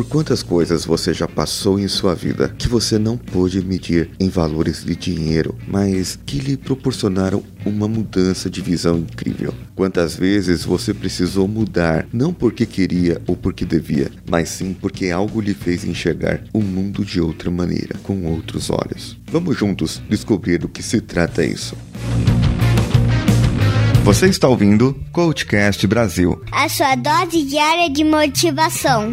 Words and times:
Por 0.00 0.08
quantas 0.08 0.42
coisas 0.42 0.86
você 0.86 1.12
já 1.12 1.28
passou 1.28 1.78
em 1.78 1.86
sua 1.86 2.14
vida 2.14 2.48
que 2.56 2.66
você 2.66 2.98
não 2.98 3.18
pôde 3.18 3.62
medir 3.62 4.08
em 4.18 4.30
valores 4.30 4.82
de 4.82 4.96
dinheiro, 4.96 5.54
mas 5.68 6.18
que 6.24 6.38
lhe 6.38 6.56
proporcionaram 6.56 7.44
uma 7.66 7.86
mudança 7.86 8.48
de 8.48 8.62
visão 8.62 8.96
incrível? 8.96 9.52
Quantas 9.76 10.16
vezes 10.16 10.64
você 10.64 10.94
precisou 10.94 11.46
mudar, 11.46 12.06
não 12.14 12.32
porque 12.32 12.64
queria 12.64 13.20
ou 13.26 13.36
porque 13.36 13.66
devia, 13.66 14.10
mas 14.26 14.48
sim 14.48 14.72
porque 14.72 15.10
algo 15.10 15.38
lhe 15.38 15.52
fez 15.52 15.84
enxergar 15.84 16.44
o 16.50 16.62
mundo 16.62 17.04
de 17.04 17.20
outra 17.20 17.50
maneira, 17.50 17.94
com 18.02 18.24
outros 18.24 18.70
olhos? 18.70 19.18
Vamos 19.30 19.58
juntos 19.58 20.00
descobrir 20.08 20.56
do 20.56 20.68
que 20.70 20.82
se 20.82 21.02
trata 21.02 21.44
isso. 21.44 21.76
Você 24.02 24.28
está 24.28 24.48
ouvindo 24.48 24.98
Coachcast 25.12 25.86
Brasil 25.86 26.42
a 26.50 26.70
sua 26.70 26.94
dose 26.94 27.44
diária 27.44 27.90
de 27.90 28.02
motivação. 28.02 29.12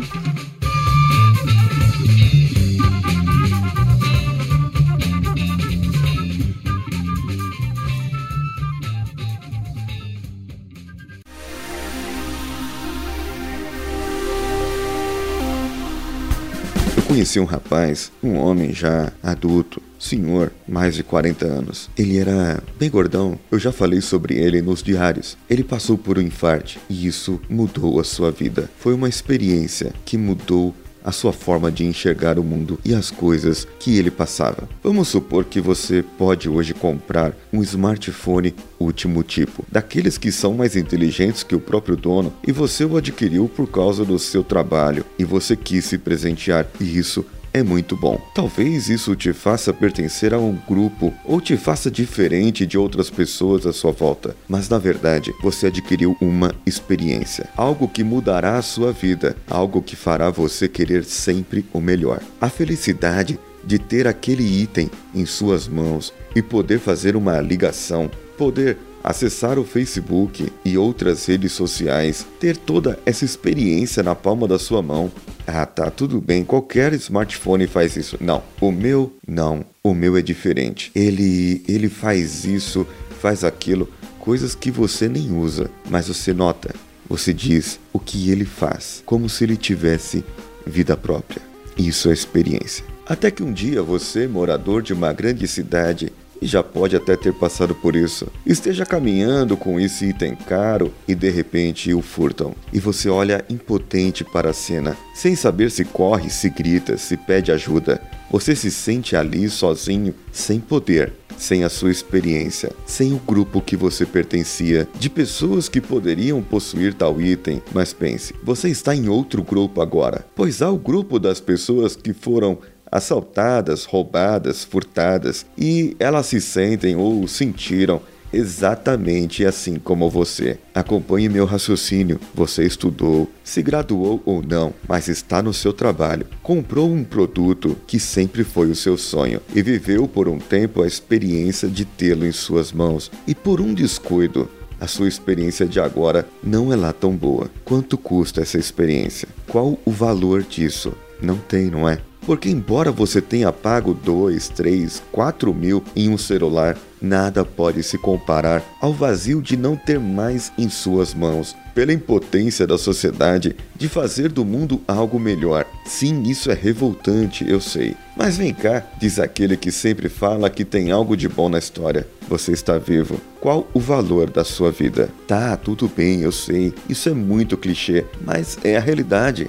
Conheci 17.17 17.39
um 17.39 17.45
rapaz, 17.45 18.11
um 18.21 18.35
homem 18.35 18.71
já 18.71 19.11
adulto, 19.23 19.81
senhor, 19.97 20.51
mais 20.67 20.93
de 20.93 21.01
40 21.01 21.47
anos. 21.47 21.89
Ele 21.97 22.19
era 22.19 22.61
bem 22.77 22.91
gordão, 22.91 23.39
eu 23.49 23.57
já 23.57 23.71
falei 23.71 24.01
sobre 24.01 24.35
ele 24.35 24.61
nos 24.61 24.83
diários. 24.83 25.35
Ele 25.49 25.63
passou 25.63 25.97
por 25.97 26.19
um 26.19 26.21
infarte 26.21 26.79
e 26.87 27.07
isso 27.07 27.41
mudou 27.49 27.99
a 27.99 28.03
sua 28.03 28.29
vida. 28.29 28.69
Foi 28.77 28.93
uma 28.93 29.09
experiência 29.09 29.93
que 30.05 30.15
mudou 30.15 30.75
a 31.07 31.11
sua 31.13 31.31
forma 31.31 31.71
de 31.71 31.85
enxergar 31.85 32.37
o 32.37 32.43
mundo 32.43 32.77
e 32.83 32.93
as 32.93 33.09
coisas 33.09 33.65
que 33.79 33.97
ele 33.97 34.11
passava. 34.11 34.67
Vamos 34.83 35.07
supor 35.07 35.45
que 35.45 35.61
você 35.61 36.03
pode 36.03 36.49
hoje 36.49 36.73
comprar 36.73 37.33
um 37.53 37.63
smartphone 37.63 38.53
último 38.77 39.23
tipo, 39.23 39.65
daqueles 39.71 40.17
que 40.17 40.33
são 40.33 40.53
mais 40.53 40.75
inteligentes 40.75 41.43
que 41.43 41.55
o 41.55 41.61
próprio 41.61 41.95
dono, 41.95 42.33
e 42.45 42.51
você 42.51 42.83
o 42.83 42.97
adquiriu 42.97 43.47
por 43.47 43.67
causa 43.67 44.03
do 44.03 44.19
seu 44.19 44.43
trabalho 44.43 45.05
e 45.17 45.23
você 45.23 45.55
quis 45.55 45.85
se 45.85 45.97
presentear, 45.97 46.67
e 46.79 46.97
isso 46.97 47.25
é 47.57 47.63
muito 47.63 47.95
bom. 47.95 48.19
Talvez 48.33 48.89
isso 48.89 49.15
te 49.15 49.33
faça 49.33 49.73
pertencer 49.73 50.33
a 50.33 50.37
um 50.37 50.57
grupo 50.67 51.13
ou 51.25 51.41
te 51.41 51.57
faça 51.57 51.89
diferente 51.89 52.65
de 52.65 52.77
outras 52.77 53.09
pessoas 53.09 53.65
à 53.65 53.73
sua 53.73 53.91
volta, 53.91 54.35
mas 54.47 54.69
na 54.69 54.77
verdade 54.77 55.33
você 55.41 55.67
adquiriu 55.67 56.15
uma 56.21 56.53
experiência, 56.65 57.49
algo 57.57 57.87
que 57.87 58.03
mudará 58.03 58.57
a 58.57 58.61
sua 58.61 58.91
vida, 58.91 59.35
algo 59.49 59.81
que 59.81 59.95
fará 59.95 60.29
você 60.29 60.67
querer 60.67 61.03
sempre 61.03 61.65
o 61.73 61.81
melhor. 61.81 62.21
A 62.39 62.49
felicidade 62.49 63.39
de 63.63 63.77
ter 63.77 64.07
aquele 64.07 64.43
item 64.43 64.89
em 65.13 65.25
suas 65.25 65.67
mãos 65.67 66.13
e 66.35 66.41
poder 66.41 66.79
fazer 66.79 67.15
uma 67.15 67.41
ligação, 67.41 68.09
poder 68.37 68.77
acessar 69.03 69.57
o 69.57 69.63
Facebook 69.63 70.51
e 70.65 70.77
outras 70.77 71.25
redes 71.25 71.51
sociais, 71.51 72.25
ter 72.39 72.57
toda 72.57 72.99
essa 73.05 73.23
experiência 73.23 74.03
na 74.03 74.15
palma 74.15 74.47
da 74.47 74.59
sua 74.59 74.81
mão. 74.81 75.11
Ah, 75.45 75.65
tá, 75.65 75.89
tudo 75.89 76.19
bem, 76.19 76.43
qualquer 76.43 76.93
smartphone 76.93 77.67
faz 77.67 77.95
isso. 77.95 78.17
Não, 78.19 78.43
o 78.59 78.71
meu 78.71 79.13
não, 79.25 79.65
o 79.83 79.93
meu 79.93 80.17
é 80.17 80.21
diferente. 80.21 80.91
Ele 80.93 81.63
ele 81.67 81.89
faz 81.89 82.43
isso, 82.43 82.85
faz 83.21 83.43
aquilo, 83.43 83.89
coisas 84.19 84.53
que 84.53 84.69
você 84.69 85.07
nem 85.07 85.31
usa, 85.31 85.69
mas 85.89 86.07
você 86.07 86.33
nota. 86.33 86.75
Você 87.09 87.33
diz 87.33 87.79
o 87.93 87.99
que 87.99 88.29
ele 88.29 88.43
faz, 88.43 89.01
como 89.05 89.29
se 89.29 89.45
ele 89.45 89.55
tivesse 89.55 90.25
vida 90.65 90.97
própria. 90.97 91.41
Isso 91.77 92.09
é 92.09 92.13
experiência. 92.13 92.83
Até 93.05 93.31
que 93.31 93.41
um 93.41 93.53
dia 93.53 93.81
você, 93.81 94.27
morador 94.27 94.81
de 94.81 94.91
uma 94.91 95.13
grande 95.13 95.47
cidade, 95.47 96.11
e 96.41 96.47
já 96.47 96.61
pode 96.61 96.95
até 96.95 97.15
ter 97.15 97.33
passado 97.33 97.73
por 97.75 97.95
isso. 97.95 98.27
Esteja 98.45 98.85
caminhando 98.85 99.55
com 99.57 99.79
esse 99.79 100.05
item 100.05 100.35
caro 100.35 100.93
e 101.07 101.15
de 101.15 101.29
repente 101.29 101.93
o 101.93 102.01
furtam. 102.01 102.55
E 102.71 102.79
você 102.79 103.09
olha 103.09 103.43
impotente 103.49 104.23
para 104.23 104.49
a 104.49 104.53
cena, 104.53 104.97
sem 105.13 105.35
saber 105.35 105.71
se 105.71 105.85
corre, 105.85 106.29
se 106.29 106.49
grita, 106.49 106.97
se 106.97 107.17
pede 107.17 107.51
ajuda. 107.51 108.01
Você 108.29 108.55
se 108.55 108.69
sente 108.69 109.15
ali 109.15 109.49
sozinho, 109.49 110.13
sem 110.33 110.59
poder, 110.59 111.13
sem 111.37 111.63
a 111.63 111.69
sua 111.69 111.91
experiência, 111.91 112.71
sem 112.85 113.13
o 113.13 113.19
grupo 113.19 113.61
que 113.61 113.77
você 113.77 114.05
pertencia, 114.05 114.87
de 114.99 115.09
pessoas 115.09 115.69
que 115.69 115.79
poderiam 115.79 116.41
possuir 116.41 116.93
tal 116.93 117.21
item. 117.21 117.61
Mas 117.73 117.93
pense, 117.93 118.33
você 118.43 118.67
está 118.69 118.93
em 118.93 119.07
outro 119.07 119.43
grupo 119.43 119.81
agora, 119.81 120.25
pois 120.35 120.61
há 120.61 120.69
o 120.69 120.77
grupo 120.77 121.19
das 121.19 121.39
pessoas 121.39 121.95
que 121.95 122.11
foram 122.13 122.57
assaltadas, 122.91 123.85
roubadas, 123.85 124.63
furtadas, 124.63 125.45
e 125.57 125.95
elas 125.99 126.27
se 126.27 126.41
sentem 126.41 126.95
ou 126.95 127.27
sentiram 127.27 128.01
exatamente 128.31 129.45
assim 129.45 129.77
como 129.77 130.09
você. 130.09 130.57
Acompanhe 130.73 131.29
meu 131.29 131.45
raciocínio. 131.45 132.19
Você 132.33 132.63
estudou, 132.65 133.29
se 133.43 133.61
graduou 133.61 134.21
ou 134.25 134.41
não, 134.41 134.73
mas 134.87 135.07
está 135.07 135.41
no 135.41 135.53
seu 135.53 135.73
trabalho. 135.73 136.27
Comprou 136.43 136.91
um 136.91 137.03
produto 137.03 137.77
que 137.87 137.99
sempre 137.99 138.43
foi 138.43 138.69
o 138.69 138.75
seu 138.75 138.97
sonho 138.97 139.41
e 139.53 139.61
viveu 139.61 140.07
por 140.07 140.27
um 140.27 140.39
tempo 140.39 140.83
a 140.83 140.87
experiência 140.87 141.67
de 141.67 141.85
tê-lo 141.85 142.25
em 142.25 142.31
suas 142.31 142.71
mãos. 142.71 143.11
E 143.25 143.33
por 143.33 143.61
um 143.61 143.73
descuido, 143.73 144.49
a 144.79 144.85
sua 144.85 145.07
experiência 145.07 145.65
de 145.65 145.79
agora 145.79 146.27
não 146.43 146.71
é 146.71 146.75
lá 146.75 146.93
tão 146.93 147.15
boa. 147.15 147.49
Quanto 147.65 147.97
custa 147.97 148.41
essa 148.41 148.59
experiência? 148.59 149.27
Qual 149.47 149.77
o 149.83 149.91
valor 149.91 150.43
disso? 150.43 150.93
Não 151.19 151.37
tem, 151.37 151.71
não 151.71 151.89
é? 151.89 151.99
Porque, 152.27 152.49
embora 152.49 152.91
você 152.91 153.21
tenha 153.21 153.53
pago 153.53 153.93
2, 153.93 154.49
3, 154.49 155.01
4 155.13 155.53
mil 155.53 155.81
em 155.95 156.09
um 156.09 156.17
celular, 156.17 156.77
nada 157.01 157.45
pode 157.45 157.81
se 157.81 157.97
comparar 157.97 158.61
ao 158.81 158.91
vazio 158.91 159.41
de 159.41 159.55
não 159.55 159.77
ter 159.77 159.97
mais 159.97 160.51
em 160.57 160.67
suas 160.67 161.13
mãos, 161.13 161.55
pela 161.73 161.93
impotência 161.93 162.67
da 162.67 162.77
sociedade 162.77 163.55
de 163.73 163.87
fazer 163.87 164.29
do 164.29 164.43
mundo 164.43 164.81
algo 164.85 165.17
melhor. 165.17 165.65
Sim, 165.85 166.23
isso 166.23 166.51
é 166.51 166.53
revoltante, 166.53 167.49
eu 167.49 167.61
sei. 167.61 167.95
Mas 168.17 168.35
vem 168.35 168.53
cá, 168.53 168.85
diz 168.99 169.19
aquele 169.19 169.55
que 169.55 169.71
sempre 169.71 170.09
fala 170.09 170.49
que 170.49 170.65
tem 170.65 170.91
algo 170.91 171.15
de 171.15 171.29
bom 171.29 171.47
na 171.47 171.59
história. 171.59 172.05
Você 172.27 172.51
está 172.51 172.77
vivo. 172.77 173.21
Qual 173.39 173.65
o 173.73 173.79
valor 173.79 174.29
da 174.29 174.43
sua 174.43 174.69
vida? 174.69 175.09
Tá, 175.25 175.55
tudo 175.55 175.87
bem, 175.87 176.23
eu 176.23 176.33
sei. 176.33 176.73
Isso 176.89 177.07
é 177.07 177.13
muito 177.13 177.55
clichê, 177.55 178.03
mas 178.21 178.57
é 178.65 178.75
a 178.75 178.81
realidade. 178.81 179.47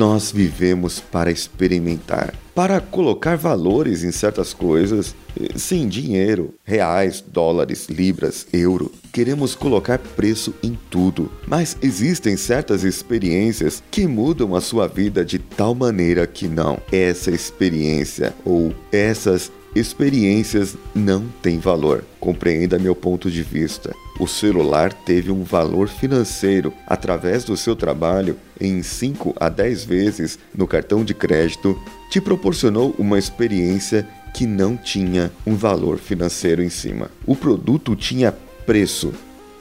Nós 0.00 0.32
vivemos 0.32 0.98
para 0.98 1.30
experimentar, 1.30 2.32
para 2.54 2.80
colocar 2.80 3.36
valores 3.36 4.02
em 4.02 4.10
certas 4.10 4.54
coisas. 4.54 5.14
Sim, 5.54 5.88
dinheiro, 5.88 6.54
reais, 6.64 7.20
dólares, 7.20 7.86
libras, 7.86 8.46
euro. 8.50 8.90
Queremos 9.12 9.54
colocar 9.54 9.98
preço 9.98 10.54
em 10.62 10.78
tudo, 10.88 11.30
mas 11.46 11.76
existem 11.82 12.34
certas 12.34 12.82
experiências 12.82 13.82
que 13.90 14.06
mudam 14.06 14.54
a 14.54 14.62
sua 14.62 14.88
vida 14.88 15.22
de 15.22 15.38
tal 15.38 15.74
maneira 15.74 16.26
que 16.26 16.48
não. 16.48 16.78
Essa 16.90 17.30
experiência 17.30 18.34
ou 18.42 18.74
essas 18.90 19.52
experiências 19.76 20.78
não 20.94 21.26
têm 21.42 21.58
valor. 21.58 22.02
Compreenda 22.18 22.78
meu 22.78 22.94
ponto 22.94 23.30
de 23.30 23.42
vista. 23.42 23.94
O 24.20 24.26
celular 24.26 24.92
teve 24.92 25.32
um 25.32 25.42
valor 25.42 25.88
financeiro 25.88 26.74
através 26.86 27.42
do 27.42 27.56
seu 27.56 27.74
trabalho 27.74 28.36
em 28.60 28.82
5 28.82 29.34
a 29.40 29.48
10 29.48 29.84
vezes 29.84 30.38
no 30.54 30.66
cartão 30.66 31.02
de 31.02 31.14
crédito, 31.14 31.80
te 32.10 32.20
proporcionou 32.20 32.94
uma 32.98 33.18
experiência 33.18 34.06
que 34.34 34.46
não 34.46 34.76
tinha 34.76 35.32
um 35.46 35.56
valor 35.56 35.96
financeiro 35.96 36.62
em 36.62 36.68
cima. 36.68 37.10
O 37.26 37.34
produto 37.34 37.96
tinha 37.96 38.30
preço, 38.66 39.14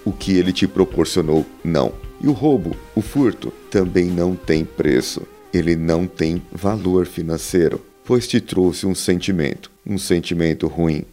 o 0.04 0.12
que 0.12 0.34
ele 0.34 0.52
te 0.52 0.68
proporcionou 0.68 1.46
não. 1.64 1.94
E 2.20 2.28
o 2.28 2.34
roubo, 2.34 2.76
o 2.94 3.02
furto, 3.02 3.54
também 3.72 4.08
não 4.08 4.36
tem 4.36 4.66
preço. 4.66 5.22
Ele 5.54 5.78
não 5.78 6.06
tem 6.06 6.42
valor 6.52 7.06
financeiro, 7.08 7.82
pois 8.04 8.28
te 8.28 8.42
trouxe 8.42 8.86
um 8.86 8.94
sentimento, 8.94 9.72
um 9.88 9.98
sentimento 9.98 10.68
ruim. 10.68 11.06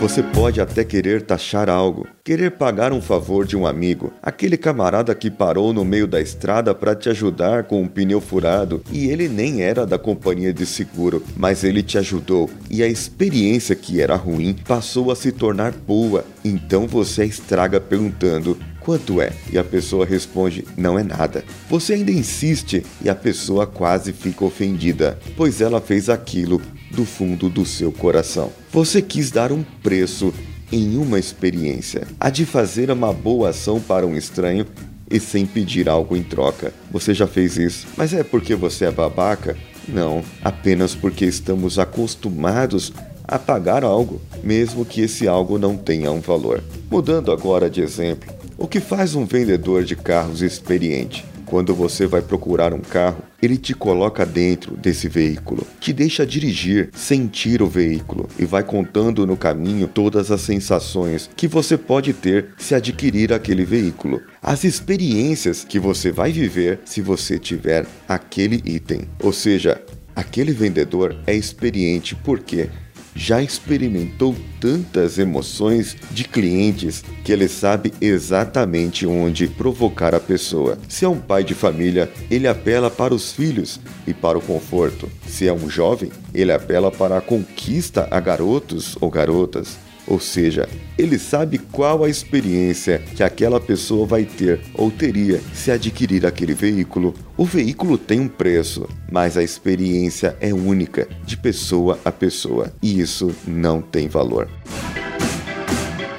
Você 0.00 0.22
pode 0.22 0.62
até 0.62 0.82
querer 0.82 1.20
taxar 1.20 1.68
algo, 1.68 2.08
querer 2.24 2.52
pagar 2.52 2.90
um 2.90 3.02
favor 3.02 3.44
de 3.44 3.54
um 3.54 3.66
amigo, 3.66 4.10
aquele 4.22 4.56
camarada 4.56 5.14
que 5.14 5.30
parou 5.30 5.74
no 5.74 5.84
meio 5.84 6.06
da 6.06 6.22
estrada 6.22 6.74
para 6.74 6.94
te 6.94 7.10
ajudar 7.10 7.64
com 7.64 7.82
um 7.82 7.86
pneu 7.86 8.18
furado 8.18 8.82
e 8.90 9.10
ele 9.10 9.28
nem 9.28 9.60
era 9.60 9.84
da 9.84 9.98
companhia 9.98 10.54
de 10.54 10.64
seguro, 10.64 11.22
mas 11.36 11.64
ele 11.64 11.82
te 11.82 11.98
ajudou 11.98 12.48
e 12.70 12.82
a 12.82 12.88
experiência 12.88 13.76
que 13.76 14.00
era 14.00 14.16
ruim 14.16 14.56
passou 14.66 15.12
a 15.12 15.14
se 15.16 15.30
tornar 15.32 15.72
boa. 15.72 16.24
Então 16.42 16.86
você 16.86 17.26
estraga 17.26 17.78
perguntando: 17.78 18.56
Quanto 18.80 19.20
é? 19.20 19.30
E 19.52 19.58
a 19.58 19.62
pessoa 19.62 20.06
responde: 20.06 20.64
Não 20.78 20.98
é 20.98 21.02
nada. 21.02 21.44
Você 21.68 21.92
ainda 21.92 22.10
insiste 22.10 22.82
e 23.04 23.10
a 23.10 23.14
pessoa 23.14 23.66
quase 23.66 24.14
fica 24.14 24.46
ofendida, 24.46 25.18
pois 25.36 25.60
ela 25.60 25.78
fez 25.78 26.08
aquilo 26.08 26.58
do 26.90 27.04
fundo 27.04 27.48
do 27.48 27.64
seu 27.64 27.92
coração. 27.92 28.52
Você 28.72 29.00
quis 29.00 29.30
dar 29.30 29.52
um 29.52 29.62
preço 29.82 30.32
em 30.72 30.96
uma 30.96 31.18
experiência, 31.18 32.06
a 32.18 32.30
de 32.30 32.46
fazer 32.46 32.90
uma 32.90 33.12
boa 33.12 33.50
ação 33.50 33.80
para 33.80 34.06
um 34.06 34.16
estranho 34.16 34.66
e 35.10 35.18
sem 35.18 35.44
pedir 35.44 35.88
algo 35.88 36.16
em 36.16 36.22
troca. 36.22 36.72
Você 36.90 37.12
já 37.12 37.26
fez 37.26 37.56
isso, 37.56 37.86
mas 37.96 38.14
é 38.14 38.22
porque 38.22 38.54
você 38.54 38.84
é 38.84 38.90
babaca? 38.90 39.56
Não, 39.88 40.22
apenas 40.42 40.94
porque 40.94 41.24
estamos 41.24 41.78
acostumados 41.78 42.92
a 43.26 43.38
pagar 43.38 43.84
algo, 43.84 44.20
mesmo 44.42 44.84
que 44.84 45.00
esse 45.02 45.26
algo 45.26 45.58
não 45.58 45.76
tenha 45.76 46.10
um 46.12 46.20
valor. 46.20 46.62
Mudando 46.90 47.32
agora 47.32 47.68
de 47.68 47.80
exemplo, 47.80 48.32
o 48.56 48.68
que 48.68 48.80
faz 48.80 49.14
um 49.14 49.24
vendedor 49.24 49.84
de 49.84 49.96
carros 49.96 50.42
experiente? 50.42 51.24
Quando 51.50 51.74
você 51.74 52.06
vai 52.06 52.22
procurar 52.22 52.72
um 52.72 52.78
carro, 52.78 53.24
ele 53.42 53.56
te 53.56 53.74
coloca 53.74 54.24
dentro 54.24 54.76
desse 54.76 55.08
veículo, 55.08 55.66
te 55.80 55.92
deixa 55.92 56.24
dirigir, 56.24 56.90
sentir 56.94 57.60
o 57.60 57.66
veículo 57.66 58.28
e 58.38 58.44
vai 58.44 58.62
contando 58.62 59.26
no 59.26 59.36
caminho 59.36 59.88
todas 59.88 60.30
as 60.30 60.42
sensações 60.42 61.28
que 61.34 61.48
você 61.48 61.76
pode 61.76 62.12
ter 62.12 62.50
se 62.56 62.72
adquirir 62.72 63.32
aquele 63.32 63.64
veículo, 63.64 64.22
as 64.40 64.62
experiências 64.62 65.64
que 65.64 65.80
você 65.80 66.12
vai 66.12 66.30
viver 66.30 66.78
se 66.84 67.00
você 67.00 67.36
tiver 67.36 67.84
aquele 68.08 68.62
item. 68.64 69.08
Ou 69.20 69.32
seja, 69.32 69.82
aquele 70.14 70.52
vendedor 70.52 71.16
é 71.26 71.34
experiente 71.34 72.14
porque 72.14 72.70
já 73.14 73.42
experimentou 73.42 74.34
tantas 74.60 75.18
emoções 75.18 75.96
de 76.10 76.24
clientes 76.24 77.04
que 77.24 77.32
ele 77.32 77.48
sabe 77.48 77.92
exatamente 78.00 79.06
onde 79.06 79.46
provocar 79.46 80.14
a 80.14 80.20
pessoa. 80.20 80.78
Se 80.88 81.04
é 81.04 81.08
um 81.08 81.18
pai 81.18 81.44
de 81.44 81.54
família, 81.54 82.10
ele 82.30 82.46
apela 82.46 82.90
para 82.90 83.14
os 83.14 83.32
filhos 83.32 83.80
e 84.06 84.14
para 84.14 84.38
o 84.38 84.42
conforto. 84.42 85.08
Se 85.26 85.48
é 85.48 85.52
um 85.52 85.68
jovem, 85.68 86.10
ele 86.34 86.52
apela 86.52 86.90
para 86.90 87.18
a 87.18 87.20
conquista 87.20 88.06
a 88.10 88.20
garotos 88.20 88.96
ou 89.00 89.10
garotas. 89.10 89.89
Ou 90.10 90.18
seja, 90.18 90.68
ele 90.98 91.20
sabe 91.20 91.56
qual 91.56 92.02
a 92.02 92.08
experiência 92.08 92.98
que 93.14 93.22
aquela 93.22 93.60
pessoa 93.60 94.04
vai 94.04 94.24
ter 94.24 94.60
ou 94.74 94.90
teria 94.90 95.40
se 95.54 95.70
adquirir 95.70 96.26
aquele 96.26 96.52
veículo. 96.52 97.14
O 97.36 97.44
veículo 97.44 97.96
tem 97.96 98.18
um 98.18 98.26
preço, 98.26 98.88
mas 99.08 99.36
a 99.36 99.42
experiência 99.42 100.36
é 100.40 100.52
única, 100.52 101.08
de 101.24 101.36
pessoa 101.36 101.96
a 102.04 102.10
pessoa, 102.10 102.72
e 102.82 103.00
isso 103.00 103.30
não 103.46 103.80
tem 103.80 104.08
valor. 104.08 104.50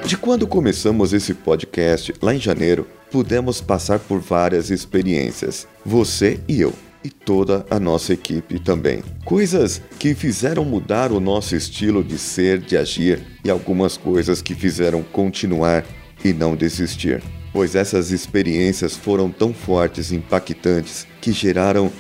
De 0.05 0.15
quando 0.15 0.47
começamos 0.47 1.11
esse 1.11 1.33
podcast, 1.33 2.13
lá 2.21 2.33
em 2.33 2.39
janeiro, 2.39 2.87
pudemos 3.11 3.59
passar 3.59 3.99
por 3.99 4.21
várias 4.21 4.69
experiências, 4.69 5.67
você 5.85 6.39
e 6.47 6.61
eu 6.61 6.73
e 7.03 7.09
toda 7.09 7.65
a 7.69 7.79
nossa 7.79 8.13
equipe 8.13 8.59
também. 8.59 9.03
Coisas 9.25 9.81
que 9.99 10.13
fizeram 10.13 10.63
mudar 10.63 11.11
o 11.11 11.19
nosso 11.19 11.55
estilo 11.55 12.03
de 12.03 12.17
ser, 12.17 12.59
de 12.59 12.77
agir 12.77 13.21
e 13.43 13.49
algumas 13.49 13.97
coisas 13.97 14.41
que 14.41 14.53
fizeram 14.53 15.01
continuar 15.03 15.83
e 16.23 16.33
não 16.33 16.55
desistir. 16.55 17.21
Pois 17.53 17.75
essas 17.75 18.11
experiências 18.11 18.95
foram 18.95 19.29
tão 19.29 19.53
fortes 19.53 20.11
e 20.11 20.15
impactantes 20.15 21.05
que 21.19 21.31
geraram 21.31 21.91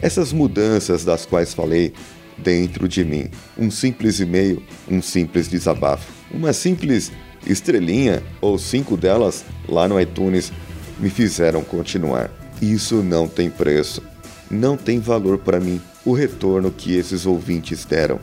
essas 0.00 0.32
mudanças 0.32 1.04
das 1.04 1.26
quais 1.26 1.52
falei 1.52 1.92
dentro 2.38 2.86
de 2.88 3.04
mim. 3.04 3.28
Um 3.58 3.70
simples 3.70 4.20
e-mail, 4.20 4.62
um 4.88 5.02
simples 5.02 5.48
desabafo, 5.48 6.12
uma 6.32 6.52
simples 6.52 7.10
estrelinha 7.46 8.22
ou 8.40 8.58
cinco 8.58 8.96
delas 8.96 9.44
lá 9.68 9.88
no 9.88 10.00
iTunes 10.00 10.52
me 10.98 11.10
fizeram 11.10 11.62
continuar. 11.62 12.30
Isso 12.60 13.02
não 13.02 13.26
tem 13.26 13.50
preço 13.50 14.02
não 14.50 14.76
tem 14.76 14.98
valor 14.98 15.38
para 15.38 15.60
mim 15.60 15.80
o 16.04 16.12
retorno 16.12 16.70
que 16.70 16.94
esses 16.94 17.26
ouvintes 17.26 17.84
deram. 17.84 18.18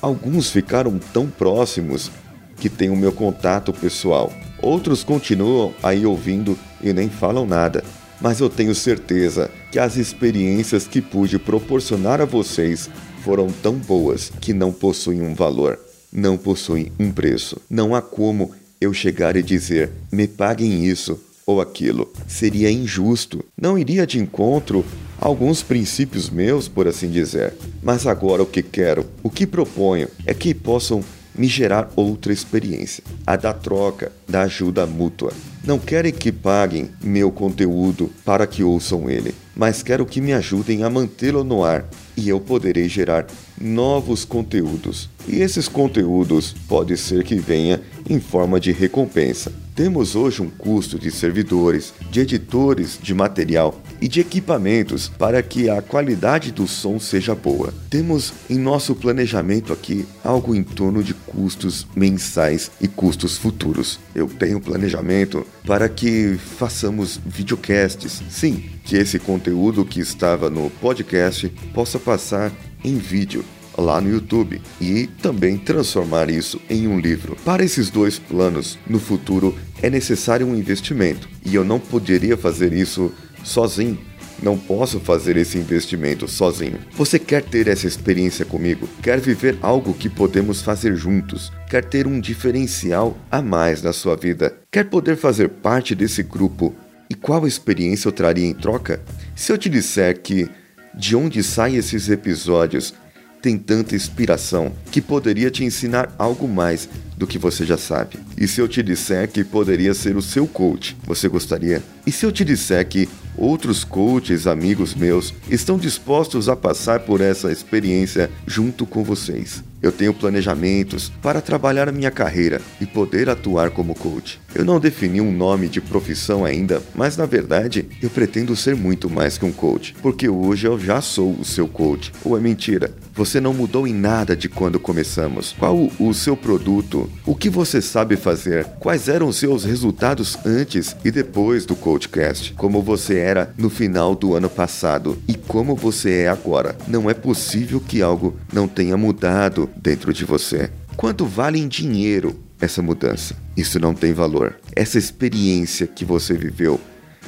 Alguns 0.00 0.50
ficaram 0.50 0.98
tão 1.12 1.26
próximos 1.26 2.10
que 2.56 2.68
têm 2.68 2.90
o 2.90 2.96
meu 2.96 3.12
contato 3.12 3.72
pessoal. 3.72 4.32
Outros 4.60 5.02
continuam 5.02 5.74
aí 5.82 6.06
ouvindo 6.06 6.56
e 6.80 6.92
nem 6.92 7.08
falam 7.08 7.46
nada. 7.46 7.82
Mas 8.20 8.38
eu 8.38 8.48
tenho 8.48 8.74
certeza 8.74 9.50
que 9.72 9.78
as 9.78 9.96
experiências 9.96 10.86
que 10.86 11.00
pude 11.00 11.38
proporcionar 11.38 12.20
a 12.20 12.24
vocês 12.24 12.88
foram 13.24 13.48
tão 13.48 13.74
boas 13.74 14.30
que 14.40 14.52
não 14.52 14.72
possuem 14.72 15.22
um 15.22 15.34
valor, 15.34 15.78
não 16.12 16.36
possuem 16.36 16.92
um 17.00 17.10
preço. 17.10 17.60
Não 17.68 17.94
há 17.94 18.00
como 18.00 18.52
eu 18.80 18.92
chegar 18.92 19.34
e 19.34 19.42
dizer: 19.42 19.90
me 20.12 20.28
paguem 20.28 20.84
isso 20.84 21.20
ou 21.44 21.60
aquilo. 21.60 22.12
Seria 22.28 22.70
injusto. 22.70 23.44
Não 23.60 23.76
iria 23.76 24.06
de 24.06 24.18
encontro 24.18 24.84
alguns 25.22 25.62
princípios 25.62 26.28
meus, 26.28 26.66
por 26.66 26.88
assim 26.88 27.08
dizer. 27.08 27.54
Mas 27.80 28.08
agora 28.08 28.42
o 28.42 28.46
que 28.46 28.60
quero, 28.60 29.06
o 29.22 29.30
que 29.30 29.46
proponho 29.46 30.08
é 30.26 30.34
que 30.34 30.52
possam 30.52 31.02
me 31.34 31.46
gerar 31.46 31.90
outra 31.96 32.32
experiência, 32.32 33.02
a 33.26 33.36
da 33.36 33.54
troca, 33.54 34.10
da 34.28 34.42
ajuda 34.42 34.84
mútua. 34.84 35.32
Não 35.64 35.78
quero 35.78 36.12
que 36.12 36.32
paguem 36.32 36.90
meu 37.00 37.30
conteúdo 37.30 38.10
para 38.24 38.46
que 38.48 38.64
ouçam 38.64 39.08
ele, 39.08 39.32
mas 39.54 39.82
quero 39.82 40.04
que 40.04 40.20
me 40.20 40.32
ajudem 40.32 40.82
a 40.82 40.90
mantê-lo 40.90 41.44
no 41.44 41.62
ar 41.62 41.88
e 42.16 42.28
eu 42.28 42.40
poderei 42.40 42.88
gerar 42.88 43.26
novos 43.58 44.24
conteúdos. 44.24 45.08
E 45.26 45.40
esses 45.40 45.68
conteúdos 45.68 46.52
pode 46.68 46.96
ser 46.96 47.22
que 47.22 47.36
venha 47.36 47.80
em 48.10 48.18
forma 48.18 48.58
de 48.58 48.72
recompensa. 48.72 49.52
Temos 49.74 50.16
hoje 50.16 50.42
um 50.42 50.50
custo 50.50 50.98
de 50.98 51.10
servidores, 51.10 51.94
de 52.10 52.20
editores 52.20 52.98
de 53.00 53.14
material 53.14 53.80
e 54.02 54.08
de 54.08 54.20
equipamentos 54.20 55.08
para 55.08 55.40
que 55.44 55.70
a 55.70 55.80
qualidade 55.80 56.50
do 56.50 56.66
som 56.66 56.98
seja 56.98 57.36
boa. 57.36 57.72
Temos 57.88 58.32
em 58.50 58.58
nosso 58.58 58.96
planejamento 58.96 59.72
aqui 59.72 60.04
algo 60.24 60.56
em 60.56 60.64
torno 60.64 61.04
de 61.04 61.14
custos 61.14 61.86
mensais 61.94 62.68
e 62.80 62.88
custos 62.88 63.38
futuros. 63.38 64.00
Eu 64.12 64.26
tenho 64.26 64.60
planejamento 64.60 65.46
para 65.64 65.88
que 65.88 66.36
façamos 66.58 67.20
videocasts. 67.24 68.20
Sim, 68.28 68.64
que 68.84 68.96
esse 68.96 69.20
conteúdo 69.20 69.84
que 69.84 70.00
estava 70.00 70.50
no 70.50 70.68
podcast 70.68 71.48
possa 71.72 71.96
passar 72.00 72.50
em 72.82 72.96
vídeo 72.96 73.44
lá 73.78 74.00
no 74.00 74.10
YouTube 74.10 74.60
e 74.80 75.06
também 75.06 75.56
transformar 75.56 76.28
isso 76.28 76.60
em 76.68 76.88
um 76.88 76.98
livro. 76.98 77.36
Para 77.44 77.64
esses 77.64 77.88
dois 77.88 78.18
planos, 78.18 78.78
no 78.86 78.98
futuro 78.98 79.56
é 79.80 79.88
necessário 79.88 80.46
um 80.46 80.56
investimento 80.56 81.28
e 81.44 81.54
eu 81.54 81.64
não 81.64 81.78
poderia 81.78 82.36
fazer 82.36 82.72
isso 82.72 83.12
sozinho. 83.44 83.98
Não 84.42 84.58
posso 84.58 84.98
fazer 84.98 85.36
esse 85.36 85.56
investimento 85.56 86.26
sozinho. 86.26 86.78
Você 86.92 87.18
quer 87.18 87.44
ter 87.44 87.68
essa 87.68 87.86
experiência 87.86 88.44
comigo? 88.44 88.88
Quer 89.00 89.20
viver 89.20 89.56
algo 89.62 89.94
que 89.94 90.08
podemos 90.08 90.62
fazer 90.62 90.96
juntos? 90.96 91.52
Quer 91.70 91.84
ter 91.84 92.08
um 92.08 92.18
diferencial 92.18 93.16
a 93.30 93.40
mais 93.40 93.82
na 93.82 93.92
sua 93.92 94.16
vida? 94.16 94.56
Quer 94.70 94.84
poder 94.84 95.16
fazer 95.16 95.48
parte 95.48 95.94
desse 95.94 96.24
grupo? 96.24 96.74
E 97.08 97.14
qual 97.14 97.46
experiência 97.46 98.08
eu 98.08 98.12
traria 98.12 98.46
em 98.46 98.54
troca? 98.54 99.00
Se 99.36 99.52
eu 99.52 99.58
te 99.58 99.68
disser 99.68 100.20
que 100.20 100.48
de 100.94 101.14
onde 101.14 101.42
saem 101.42 101.76
esses 101.76 102.08
episódios 102.08 102.94
tem 103.40 103.58
tanta 103.58 103.96
inspiração 103.96 104.72
que 104.90 105.00
poderia 105.00 105.50
te 105.50 105.64
ensinar 105.64 106.14
algo 106.16 106.46
mais 106.46 106.88
do 107.16 107.26
que 107.26 107.38
você 107.38 107.66
já 107.66 107.76
sabe. 107.76 108.18
E 108.38 108.46
se 108.46 108.60
eu 108.60 108.68
te 108.68 108.82
disser 108.82 109.28
que 109.28 109.42
poderia 109.42 109.92
ser 109.94 110.16
o 110.16 110.22
seu 110.22 110.46
coach, 110.46 110.96
você 111.04 111.28
gostaria? 111.28 111.82
E 112.06 112.12
se 112.12 112.24
eu 112.24 112.30
te 112.30 112.44
disser 112.44 112.86
que 112.86 113.08
outros 113.36 113.84
coaches 113.84 114.46
amigos 114.46 114.94
meus 114.94 115.32
estão 115.48 115.78
dispostos 115.78 116.48
a 116.48 116.56
passar 116.56 117.00
por 117.00 117.20
essa 117.20 117.50
experiência 117.50 118.30
junto 118.46 118.86
com 118.86 119.02
vocês? 119.02 119.62
Eu 119.82 119.90
tenho 119.90 120.14
planejamentos 120.14 121.10
para 121.20 121.40
trabalhar 121.40 121.90
minha 121.90 122.10
carreira 122.10 122.60
e 122.80 122.86
poder 122.86 123.28
atuar 123.28 123.70
como 123.70 123.96
coach. 123.96 124.40
Eu 124.54 124.64
não 124.64 124.78
defini 124.78 125.20
um 125.20 125.32
nome 125.32 125.68
de 125.68 125.80
profissão 125.80 126.44
ainda, 126.44 126.80
mas 126.94 127.16
na 127.16 127.26
verdade 127.26 127.88
eu 128.00 128.08
pretendo 128.08 128.54
ser 128.54 128.76
muito 128.76 129.10
mais 129.10 129.36
que 129.36 129.44
um 129.44 129.50
coach, 129.50 129.94
porque 130.00 130.28
hoje 130.28 130.68
eu 130.68 130.78
já 130.78 131.00
sou 131.00 131.32
o 131.32 131.44
seu 131.44 131.66
coach. 131.66 132.12
Ou 132.24 132.38
é 132.38 132.40
mentira? 132.40 132.92
Você 133.14 133.40
não 133.40 133.52
mudou 133.52 133.86
em 133.86 133.92
nada 133.92 134.36
de 134.36 134.48
quando 134.48 134.78
começamos. 134.78 135.54
Qual 135.58 135.90
o 135.98 136.14
seu 136.14 136.36
produto? 136.36 137.10
O 137.26 137.34
que 137.34 137.50
você 137.50 137.82
sabe 137.82 138.16
fazer? 138.16 138.64
Quais 138.78 139.08
eram 139.08 139.26
os 139.28 139.36
seus 139.36 139.64
resultados 139.64 140.38
antes 140.46 140.96
e 141.04 141.10
depois 141.10 141.66
do 141.66 141.74
Coachcast? 141.74 142.54
Como 142.54 142.80
você 142.80 143.18
era 143.18 143.52
no 143.58 143.68
final 143.68 144.14
do 144.14 144.34
ano 144.34 144.48
passado 144.48 145.18
e 145.26 145.34
como 145.34 145.74
você 145.74 146.10
é 146.20 146.28
agora? 146.28 146.76
Não 146.86 147.10
é 147.10 147.14
possível 147.14 147.80
que 147.80 148.00
algo 148.00 148.36
não 148.52 148.68
tenha 148.68 148.96
mudado 148.96 149.71
dentro 149.76 150.12
de 150.12 150.24
você. 150.24 150.70
Quanto 150.96 151.26
vale 151.26 151.58
em 151.58 151.68
dinheiro 151.68 152.38
essa 152.60 152.82
mudança? 152.82 153.36
Isso 153.56 153.78
não 153.78 153.94
tem 153.94 154.12
valor. 154.12 154.58
Essa 154.74 154.98
experiência 154.98 155.86
que 155.86 156.04
você 156.04 156.34
viveu 156.34 156.80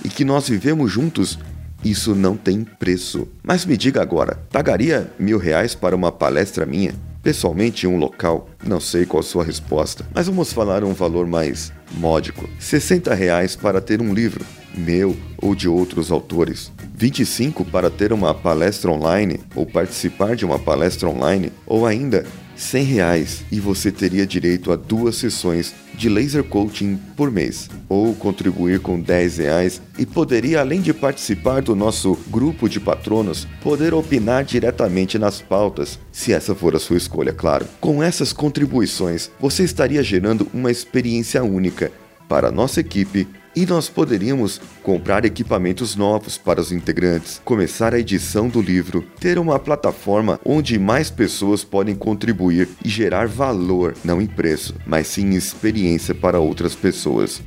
e 0.04 0.08
que 0.08 0.24
nós 0.24 0.48
vivemos 0.48 0.90
juntos, 0.90 1.38
isso 1.84 2.14
não 2.14 2.36
tem 2.36 2.64
preço. 2.64 3.28
Mas 3.42 3.64
me 3.64 3.76
diga 3.76 4.00
agora, 4.02 4.38
pagaria 4.50 5.10
mil 5.18 5.38
reais 5.38 5.74
para 5.74 5.96
uma 5.96 6.12
palestra 6.12 6.66
minha? 6.66 6.94
Pessoalmente 7.24 7.86
em 7.86 7.88
um 7.88 7.96
local? 7.96 8.50
Não 8.62 8.78
sei 8.78 9.06
qual 9.06 9.20
a 9.20 9.22
sua 9.22 9.42
resposta, 9.42 10.06
mas 10.14 10.26
vamos 10.26 10.52
falar 10.52 10.84
um 10.84 10.92
valor 10.92 11.26
mais 11.26 11.72
módico. 11.92 12.46
60 12.60 13.14
reais 13.14 13.56
para 13.56 13.80
ter 13.80 14.02
um 14.02 14.12
livro, 14.12 14.44
meu 14.74 15.16
ou 15.38 15.54
de 15.54 15.66
outros 15.66 16.12
autores. 16.12 16.70
25 16.94 17.64
para 17.64 17.88
ter 17.90 18.12
uma 18.12 18.34
palestra 18.34 18.90
online 18.90 19.40
ou 19.54 19.64
participar 19.64 20.36
de 20.36 20.44
uma 20.44 20.58
palestra 20.58 21.08
online, 21.08 21.50
ou 21.66 21.86
ainda 21.86 22.26
100 22.56 22.84
reais 22.84 23.44
e 23.50 23.61
você 23.61 23.90
teria 23.90 24.26
direito 24.26 24.73
a 24.73 24.76
duas 24.76 25.16
sessões 25.16 25.75
de 25.94 26.08
laser 26.08 26.44
coaching 26.44 26.99
por 27.16 27.30
mês. 27.30 27.68
Ou 27.88 28.14
contribuir 28.14 28.80
com 28.80 29.00
10 29.00 29.38
reais 29.38 29.82
e 29.99 30.04
poderia, 30.04 30.61
além 30.61 30.80
de 30.80 30.92
participar 30.92 31.62
do 31.62 31.75
nosso 31.75 32.18
grupo 32.28 32.68
de 32.68 32.80
patronos, 32.80 33.46
poder 33.62 33.94
opinar 33.94 34.44
diretamente 34.44 35.18
nas 35.18 35.40
pautas, 35.40 35.99
se 36.12 36.32
essa 36.32 36.54
for 36.54 36.75
a 36.75 36.80
sua 36.80 36.96
escolha, 36.96 37.32
claro. 37.32 37.66
Com 37.80 38.02
essas 38.02 38.32
contribuições, 38.32 39.30
você 39.40 39.64
estaria 39.64 40.02
gerando 40.02 40.49
uma 40.52 40.70
experiência 40.70 41.42
única 41.42 41.92
para 42.28 42.49
a 42.49 42.52
nossa 42.52 42.80
equipe 42.80 43.28
e 43.54 43.66
nós 43.66 43.88
poderíamos 43.88 44.61
comprar 44.82 45.25
equipamentos 45.25 45.96
novos 45.96 46.37
para 46.37 46.61
os 46.61 46.73
integrantes, 46.73 47.40
começar 47.44 47.94
a 47.94 47.99
edição 47.99 48.49
do 48.49 48.61
livro, 48.61 49.04
ter 49.20 49.38
uma 49.38 49.58
plataforma 49.58 50.40
onde 50.44 50.78
mais 50.78 51.11
pessoas 51.11 51.64
podem 51.64 51.94
contribuir 51.94 52.68
e 52.84 52.88
gerar 52.88 53.26
valor, 53.26 53.94
não 54.04 54.20
em 54.20 54.26
preço, 54.26 54.75
mas 54.87 55.06
sim 55.06 55.26
em 55.26 55.37
experiência 55.37 56.14
para 56.14 56.38
outras 56.38 56.75
pessoas. 56.75 57.42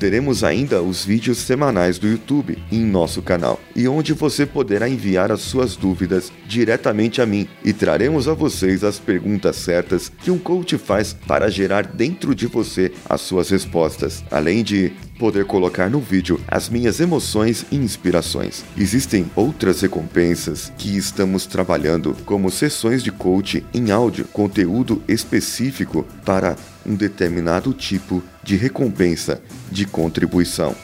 Teremos 0.00 0.42
ainda 0.42 0.80
os 0.82 1.04
vídeos 1.04 1.36
semanais 1.36 1.98
do 1.98 2.08
YouTube 2.08 2.56
em 2.72 2.80
nosso 2.80 3.20
canal 3.20 3.60
e 3.76 3.86
onde 3.86 4.14
você 4.14 4.46
poderá 4.46 4.88
enviar 4.88 5.30
as 5.30 5.42
suas 5.42 5.76
dúvidas 5.76 6.32
diretamente 6.48 7.20
a 7.20 7.26
mim 7.26 7.46
e 7.62 7.74
traremos 7.74 8.26
a 8.26 8.32
vocês 8.32 8.82
as 8.82 8.98
perguntas 8.98 9.56
certas 9.56 10.10
que 10.22 10.30
um 10.30 10.38
coach 10.38 10.78
faz 10.78 11.12
para 11.12 11.50
gerar 11.50 11.86
dentro 11.86 12.34
de 12.34 12.46
você 12.46 12.90
as 13.06 13.20
suas 13.20 13.50
respostas, 13.50 14.24
além 14.30 14.64
de 14.64 14.90
poder 15.18 15.44
colocar 15.44 15.90
no 15.90 16.00
vídeo 16.00 16.40
as 16.48 16.70
minhas 16.70 16.98
emoções 16.98 17.66
e 17.70 17.76
inspirações. 17.76 18.64
Existem 18.78 19.30
outras 19.36 19.82
recompensas 19.82 20.72
que 20.78 20.96
estamos 20.96 21.44
trabalhando, 21.44 22.16
como 22.24 22.50
sessões 22.50 23.02
de 23.02 23.12
coach 23.12 23.62
em 23.74 23.90
áudio, 23.90 24.24
conteúdo 24.32 25.02
específico 25.06 26.06
para 26.24 26.56
um 26.84 26.94
determinado 26.94 27.72
tipo 27.72 28.22
de 28.42 28.56
recompensa 28.56 29.40
de 29.70 29.86
contribuição. 29.86 30.74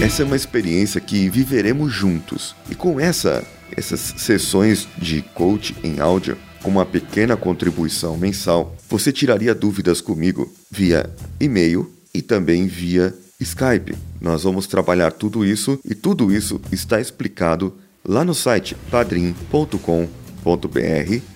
Essa 0.00 0.22
é 0.22 0.24
uma 0.24 0.36
experiência 0.36 1.00
que 1.00 1.28
viveremos 1.28 1.92
juntos. 1.92 2.56
E 2.70 2.74
com 2.74 2.98
essa 2.98 3.44
essas 3.76 4.14
sessões 4.18 4.86
de 4.98 5.22
coach 5.22 5.74
em 5.82 6.00
áudio, 6.00 6.36
com 6.62 6.70
uma 6.70 6.86
pequena 6.86 7.36
contribuição 7.36 8.16
mensal, 8.16 8.76
você 8.88 9.12
tiraria 9.12 9.54
dúvidas 9.54 10.00
comigo 10.00 10.52
via 10.70 11.10
e-mail 11.40 11.90
e 12.14 12.22
também 12.22 12.66
via 12.66 13.14
Skype. 13.40 13.96
Nós 14.20 14.44
vamos 14.44 14.66
trabalhar 14.66 15.10
tudo 15.12 15.44
isso 15.44 15.80
e 15.84 15.94
tudo 15.94 16.32
isso 16.32 16.60
está 16.70 17.00
explicado 17.00 17.74
lá 18.04 18.24
no 18.24 18.34
site 18.34 18.76
padrim.com.br 18.90 19.88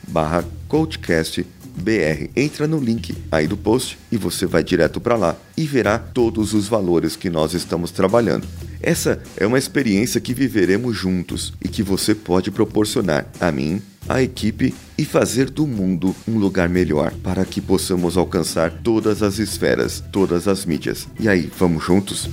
barra 0.09 0.45
coachcast 0.69 1.45
BR. 1.77 2.31
Entra 2.35 2.67
no 2.67 2.79
link 2.79 3.15
aí 3.31 3.47
do 3.47 3.57
post 3.57 3.99
e 4.11 4.17
você 4.17 4.47
vai 4.47 4.65
direto 4.65 5.01
para 5.01 5.17
lá 5.17 5.37
e 5.57 5.65
verá 5.65 5.99
todos 5.99 6.55
os 6.55 6.67
valores 6.67 7.17
que 7.17 7.31
nós 7.31 7.55
estamos 7.55 7.91
trabalhando. 7.91 8.47
Essa 8.81 9.21
é 9.37 9.47
uma 9.47 9.59
experiência 9.59 10.21
que 10.21 10.35
viveremos 10.35 10.97
juntos 10.97 11.53
e 11.63 11.69
que 11.69 11.83
você 11.83 12.15
pode 12.15 12.51
proporcionar 12.51 13.27
a 13.41 13.51
mim, 13.51 13.81
a 14.09 14.23
equipe 14.23 14.75
e 14.97 15.05
fazer 15.05 15.51
do 15.51 15.67
mundo 15.67 16.15
um 16.27 16.39
lugar 16.39 16.69
melhor 16.69 17.13
para 17.23 17.45
que 17.45 17.61
possamos 17.61 18.17
alcançar 18.17 18.71
todas 18.71 19.23
as 19.23 19.39
esferas, 19.39 20.03
todas 20.13 20.49
as 20.49 20.65
mídias. 20.65 21.09
E 21.19 21.29
aí, 21.29 21.51
vamos 21.59 21.85
juntos? 21.85 22.29